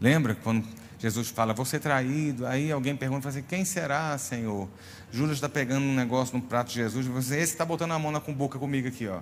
[0.00, 0.66] Lembra quando
[0.98, 2.46] Jesus fala, ser traído?
[2.46, 4.68] Aí alguém pergunta assim: quem será, Senhor?
[5.12, 7.98] Judas está pegando um negócio no prato de Jesus e você, esse está botando a
[7.98, 9.20] mão na boca comigo aqui, ó.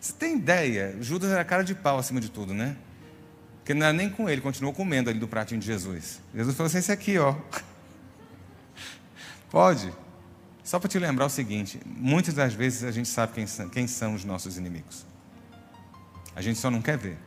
[0.00, 0.96] Você tem ideia?
[1.00, 2.76] Judas era cara de pau acima de tudo, né?
[3.58, 6.20] Porque não era nem com ele, continuou comendo ali do pratinho de Jesus.
[6.34, 7.34] Jesus falou assim: esse aqui, ó.
[9.50, 9.92] Pode.
[10.62, 13.86] Só para te lembrar o seguinte: muitas das vezes a gente sabe quem são, quem
[13.86, 15.04] são os nossos inimigos.
[16.34, 17.18] A gente só não quer ver.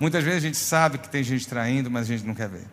[0.00, 2.66] Muitas vezes a gente sabe que tem gente traindo, mas a gente não quer ver.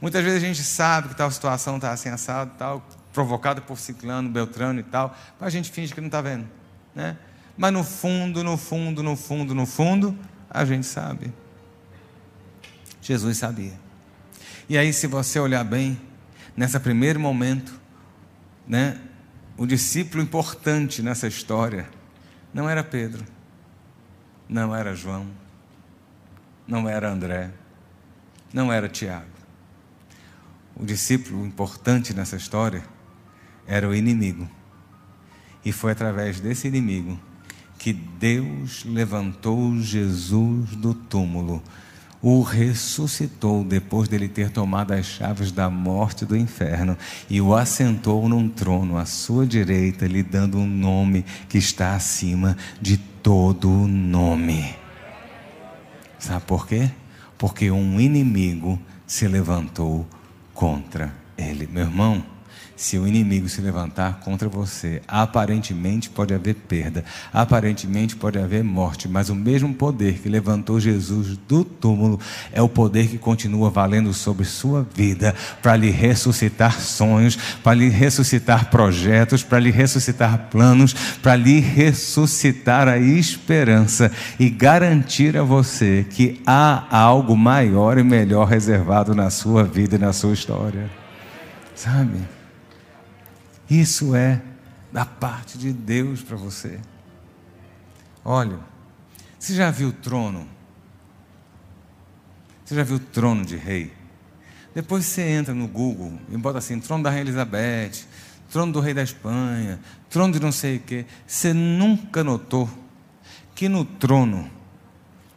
[0.00, 4.28] Muitas vezes a gente sabe que tal situação está assim assado, tal, provocada por ciclano,
[4.28, 6.48] beltrano e tal, mas a gente finge que não está vendo.
[6.94, 7.16] Né?
[7.56, 11.32] Mas no fundo, no fundo, no fundo, no fundo, a gente sabe.
[13.00, 13.78] Jesus sabia.
[14.68, 16.00] E aí, se você olhar bem,
[16.56, 17.78] nesse primeiro momento,
[18.66, 19.00] né,
[19.56, 21.88] o discípulo importante nessa história
[22.54, 23.24] não era Pedro,
[24.48, 25.26] não era João,
[26.66, 27.50] não era André,
[28.52, 29.26] não era Tiago.
[30.74, 32.82] O discípulo importante nessa história
[33.66, 34.48] era o inimigo.
[35.64, 37.18] E foi através desse inimigo
[37.82, 41.60] que Deus levantou Jesus do túmulo,
[42.22, 46.96] o ressuscitou depois dele ter tomado as chaves da morte e do inferno
[47.28, 52.56] e o assentou num trono à sua direita, lhe dando um nome que está acima
[52.80, 54.76] de todo nome.
[56.20, 56.88] Sabe por quê?
[57.36, 60.06] Porque um inimigo se levantou
[60.54, 61.66] contra ele.
[61.66, 62.24] Meu irmão,
[62.82, 69.06] se o inimigo se levantar contra você, aparentemente pode haver perda, aparentemente pode haver morte,
[69.06, 72.18] mas o mesmo poder que levantou Jesus do túmulo
[72.50, 77.88] é o poder que continua valendo sobre sua vida para lhe ressuscitar sonhos, para lhe
[77.88, 80.92] ressuscitar projetos, para lhe ressuscitar planos,
[81.22, 88.48] para lhe ressuscitar a esperança e garantir a você que há algo maior e melhor
[88.48, 90.90] reservado na sua vida e na sua história.
[91.76, 92.41] Sabe?
[93.72, 94.42] Isso é
[94.92, 96.78] da parte de Deus para você.
[98.22, 98.58] Olha,
[99.38, 100.46] você já viu o trono?
[102.62, 103.90] Você já viu o trono de rei?
[104.74, 108.04] Depois você entra no Google e bota assim: trono da Rainha Elizabeth,
[108.50, 109.80] trono do rei da Espanha,
[110.10, 111.06] trono de não sei o quê.
[111.26, 112.68] Você nunca notou
[113.54, 114.50] que no trono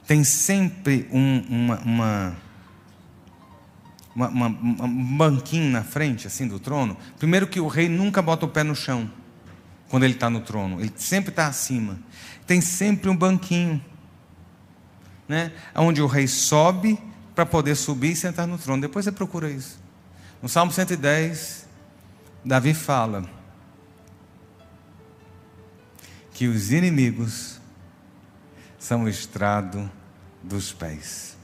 [0.05, 2.37] tem sempre um, uma, uma
[4.15, 4.47] uma, uma,
[4.85, 6.97] um banquinho na frente, assim, do trono.
[7.17, 9.11] Primeiro que o rei nunca bota o pé no chão
[9.89, 10.79] quando ele está no trono.
[10.79, 11.99] Ele sempre está acima.
[12.47, 13.83] Tem sempre um banquinho,
[15.27, 15.51] né?
[15.75, 16.97] Onde o rei sobe
[17.35, 18.81] para poder subir e sentar no trono.
[18.81, 19.77] Depois você procura isso.
[20.41, 21.67] No Salmo 110,
[22.43, 23.25] Davi fala
[26.33, 27.59] que os inimigos
[28.77, 29.89] são o estrado
[30.43, 31.35] dos pés.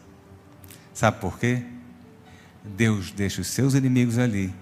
[0.94, 1.66] Sabe por quê?
[2.64, 4.54] Deus deixa os seus inimigos ali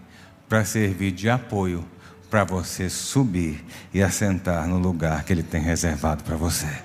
[0.48, 1.86] para servir de apoio
[2.30, 6.82] para você subir e assentar no lugar que Ele tem reservado para você.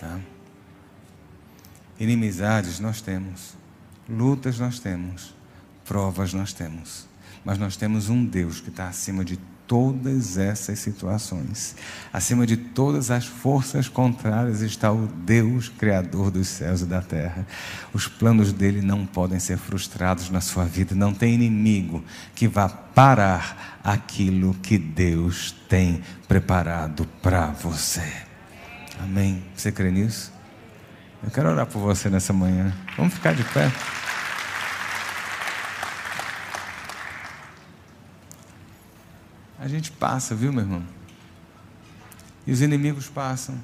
[0.00, 0.18] Tá?
[1.98, 3.54] Inimizades nós temos,
[4.08, 5.34] lutas nós temos,
[5.84, 7.06] provas nós temos,
[7.44, 9.38] mas nós temos um Deus que está acima de
[9.68, 11.76] todas essas situações.
[12.10, 17.46] Acima de todas as forças contrárias está o Deus Criador dos céus e da terra.
[17.92, 20.94] Os planos dele não podem ser frustrados na sua vida.
[20.94, 22.02] Não tem inimigo
[22.34, 28.10] que vá parar aquilo que Deus tem preparado para você.
[28.98, 29.44] Amém?
[29.54, 30.32] Você crê nisso?
[31.22, 32.72] Eu quero orar por você nessa manhã.
[32.96, 33.70] Vamos ficar de pé.
[39.58, 40.82] A gente passa, viu, meu irmão?
[42.46, 43.58] E os inimigos passam.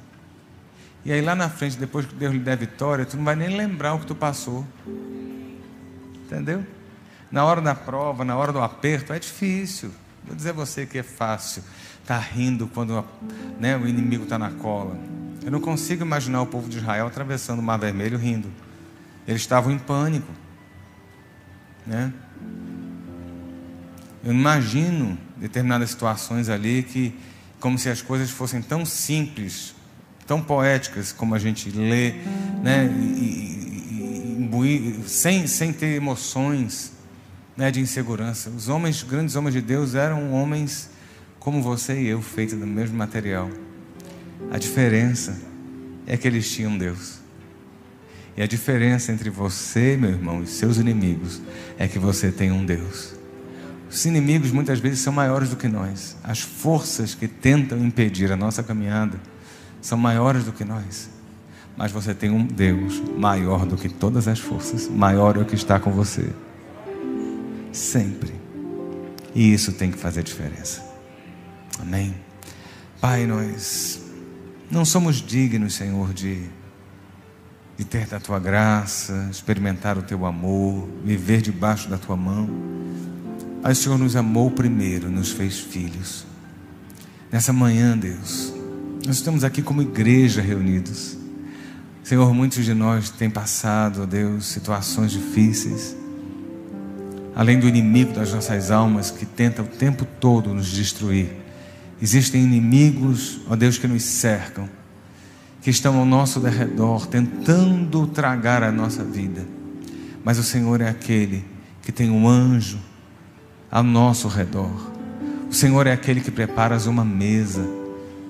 [1.04, 3.56] E aí lá na frente, depois que Deus lhe der vitória, tu não vai nem
[3.56, 4.66] lembrar o que tu passou.
[6.24, 6.66] Entendeu?
[7.30, 9.90] Na hora da prova, na hora do aperto, é difícil.
[10.24, 11.62] Vou dizer a você que é fácil.
[12.06, 13.04] Tá rindo quando
[13.58, 14.96] né, o inimigo está na cola.
[15.44, 18.50] Eu não consigo imaginar o povo de Israel atravessando o Mar Vermelho rindo.
[19.28, 20.32] Eles estavam em pânico.
[21.86, 22.12] Né?
[24.24, 27.14] Eu imagino determinadas situações ali que,
[27.60, 29.74] como se as coisas fossem tão simples,
[30.26, 32.12] tão poéticas, como a gente lê,
[32.62, 32.86] né?
[32.86, 36.92] E, e, imbuir, sem, sem ter emoções
[37.56, 38.50] né, de insegurança.
[38.50, 40.90] Os homens, grandes homens de Deus, eram homens
[41.38, 43.50] como você e eu, feitos do mesmo material.
[44.50, 45.38] A diferença
[46.06, 47.18] é que eles tinham Deus.
[48.36, 51.42] E a diferença entre você, meu irmão, e seus inimigos
[51.78, 53.23] é que você tem um Deus.
[53.94, 56.16] Os inimigos muitas vezes são maiores do que nós.
[56.24, 59.20] As forças que tentam impedir a nossa caminhada
[59.80, 61.08] são maiores do que nós.
[61.76, 65.54] Mas você tem um Deus maior do que todas as forças, maior é o que
[65.54, 66.28] está com você.
[67.70, 68.34] Sempre.
[69.32, 70.82] E isso tem que fazer diferença.
[71.80, 72.16] Amém.
[73.00, 74.02] Pai, nós
[74.68, 76.42] não somos dignos, Senhor, de,
[77.78, 82.74] de ter da tua graça, experimentar o teu amor, viver debaixo da tua mão.
[83.64, 86.26] Mas o Senhor nos amou primeiro, nos fez filhos.
[87.32, 88.52] Nessa manhã, Deus,
[89.06, 91.16] nós estamos aqui como igreja reunidos.
[92.02, 95.96] Senhor, muitos de nós têm passado, ó Deus, situações difíceis.
[97.34, 101.34] Além do inimigo das nossas almas que tenta o tempo todo nos destruir,
[102.02, 104.68] existem inimigos, ó Deus, que nos cercam,
[105.62, 109.42] que estão ao nosso derredor, tentando tragar a nossa vida.
[110.22, 111.42] Mas o Senhor é aquele
[111.80, 112.78] que tem um anjo
[113.74, 114.70] ao nosso redor.
[115.50, 117.68] O Senhor é aquele que preparas uma mesa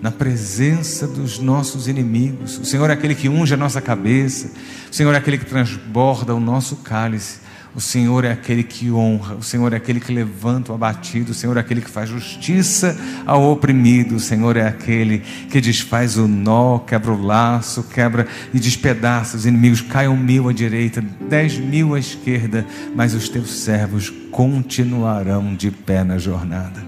[0.01, 2.57] na presença dos nossos inimigos.
[2.57, 4.51] O Senhor é aquele que unge a nossa cabeça.
[4.91, 7.41] O Senhor é aquele que transborda o nosso cálice.
[7.75, 11.35] O Senhor é aquele que honra, o Senhor é aquele que levanta o abatido, o
[11.35, 12.97] Senhor é aquele que faz justiça
[13.27, 15.19] ao oprimido, o Senhor é aquele
[15.51, 19.81] que desfaz o nó, quebra o laço, quebra e despedaça os inimigos.
[19.81, 22.65] Caiam mil à direita, dez mil à esquerda,
[22.95, 26.81] mas os teus servos continuarão de pé na jornada.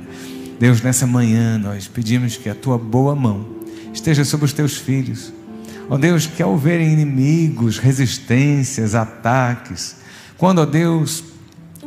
[0.61, 3.45] Deus, nessa manhã nós pedimos que a tua boa mão
[3.93, 5.33] esteja sobre os teus filhos.
[5.91, 9.97] Ó Deus, que ao verem inimigos, resistências, ataques,
[10.37, 11.25] quando, ó Deus,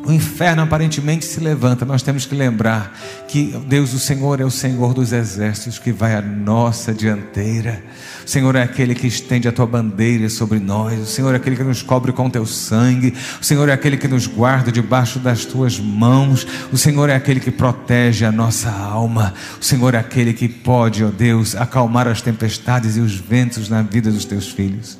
[0.06, 2.98] o inferno aparentemente se levanta, nós temos que lembrar
[3.28, 7.84] que Deus, o Senhor, é o Senhor dos exércitos que vai à nossa dianteira.
[8.26, 11.00] O Senhor é aquele que estende a tua bandeira sobre nós.
[11.00, 13.14] O Senhor é aquele que nos cobre com teu sangue.
[13.42, 16.48] O Senhor é aquele que nos guarda debaixo das tuas mãos.
[16.72, 19.34] O Senhor é aquele que protege a nossa alma.
[19.60, 23.82] O Senhor é aquele que pode, ó Deus, acalmar as tempestades e os ventos na
[23.82, 24.98] vida dos teus filhos.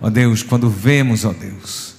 [0.00, 1.95] Ó Deus, quando vemos, ó Deus,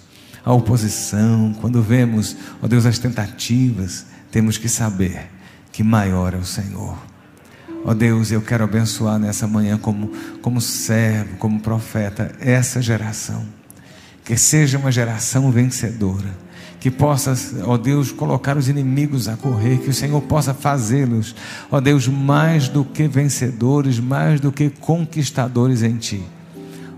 [0.48, 5.30] a oposição, quando vemos, ó Deus, as tentativas, temos que saber
[5.74, 6.98] que maior é o Senhor.
[7.84, 10.10] Ó Deus, eu quero abençoar nessa manhã como,
[10.42, 13.44] como servo, como profeta, essa geração.
[14.24, 16.34] Que seja uma geração vencedora.
[16.80, 17.34] Que possa,
[17.66, 19.80] ó Deus, colocar os inimigos a correr.
[19.80, 21.36] Que o Senhor possa fazê-los,
[21.70, 26.24] ó Deus, mais do que vencedores, mais do que conquistadores em Ti.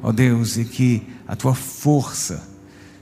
[0.03, 2.47] Ó Deus, e que a Tua força,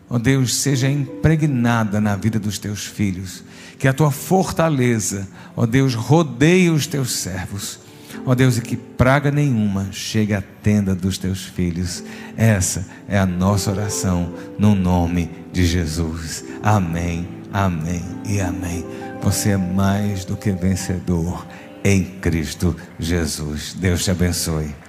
[0.10, 3.44] ó oh Deus, seja impregnada na vida dos teus filhos.
[3.78, 7.80] Que a tua fortaleza, ó oh Deus, rodeie os teus servos.
[8.26, 12.04] Ó oh Deus, e que praga nenhuma chegue à tenda dos teus filhos.
[12.36, 16.44] Essa é a nossa oração no nome de Jesus.
[16.64, 18.86] Amém, amém e amém.
[19.22, 21.46] Você é mais do que vencedor
[21.84, 23.76] em Cristo Jesus.
[23.80, 24.87] Deus te abençoe.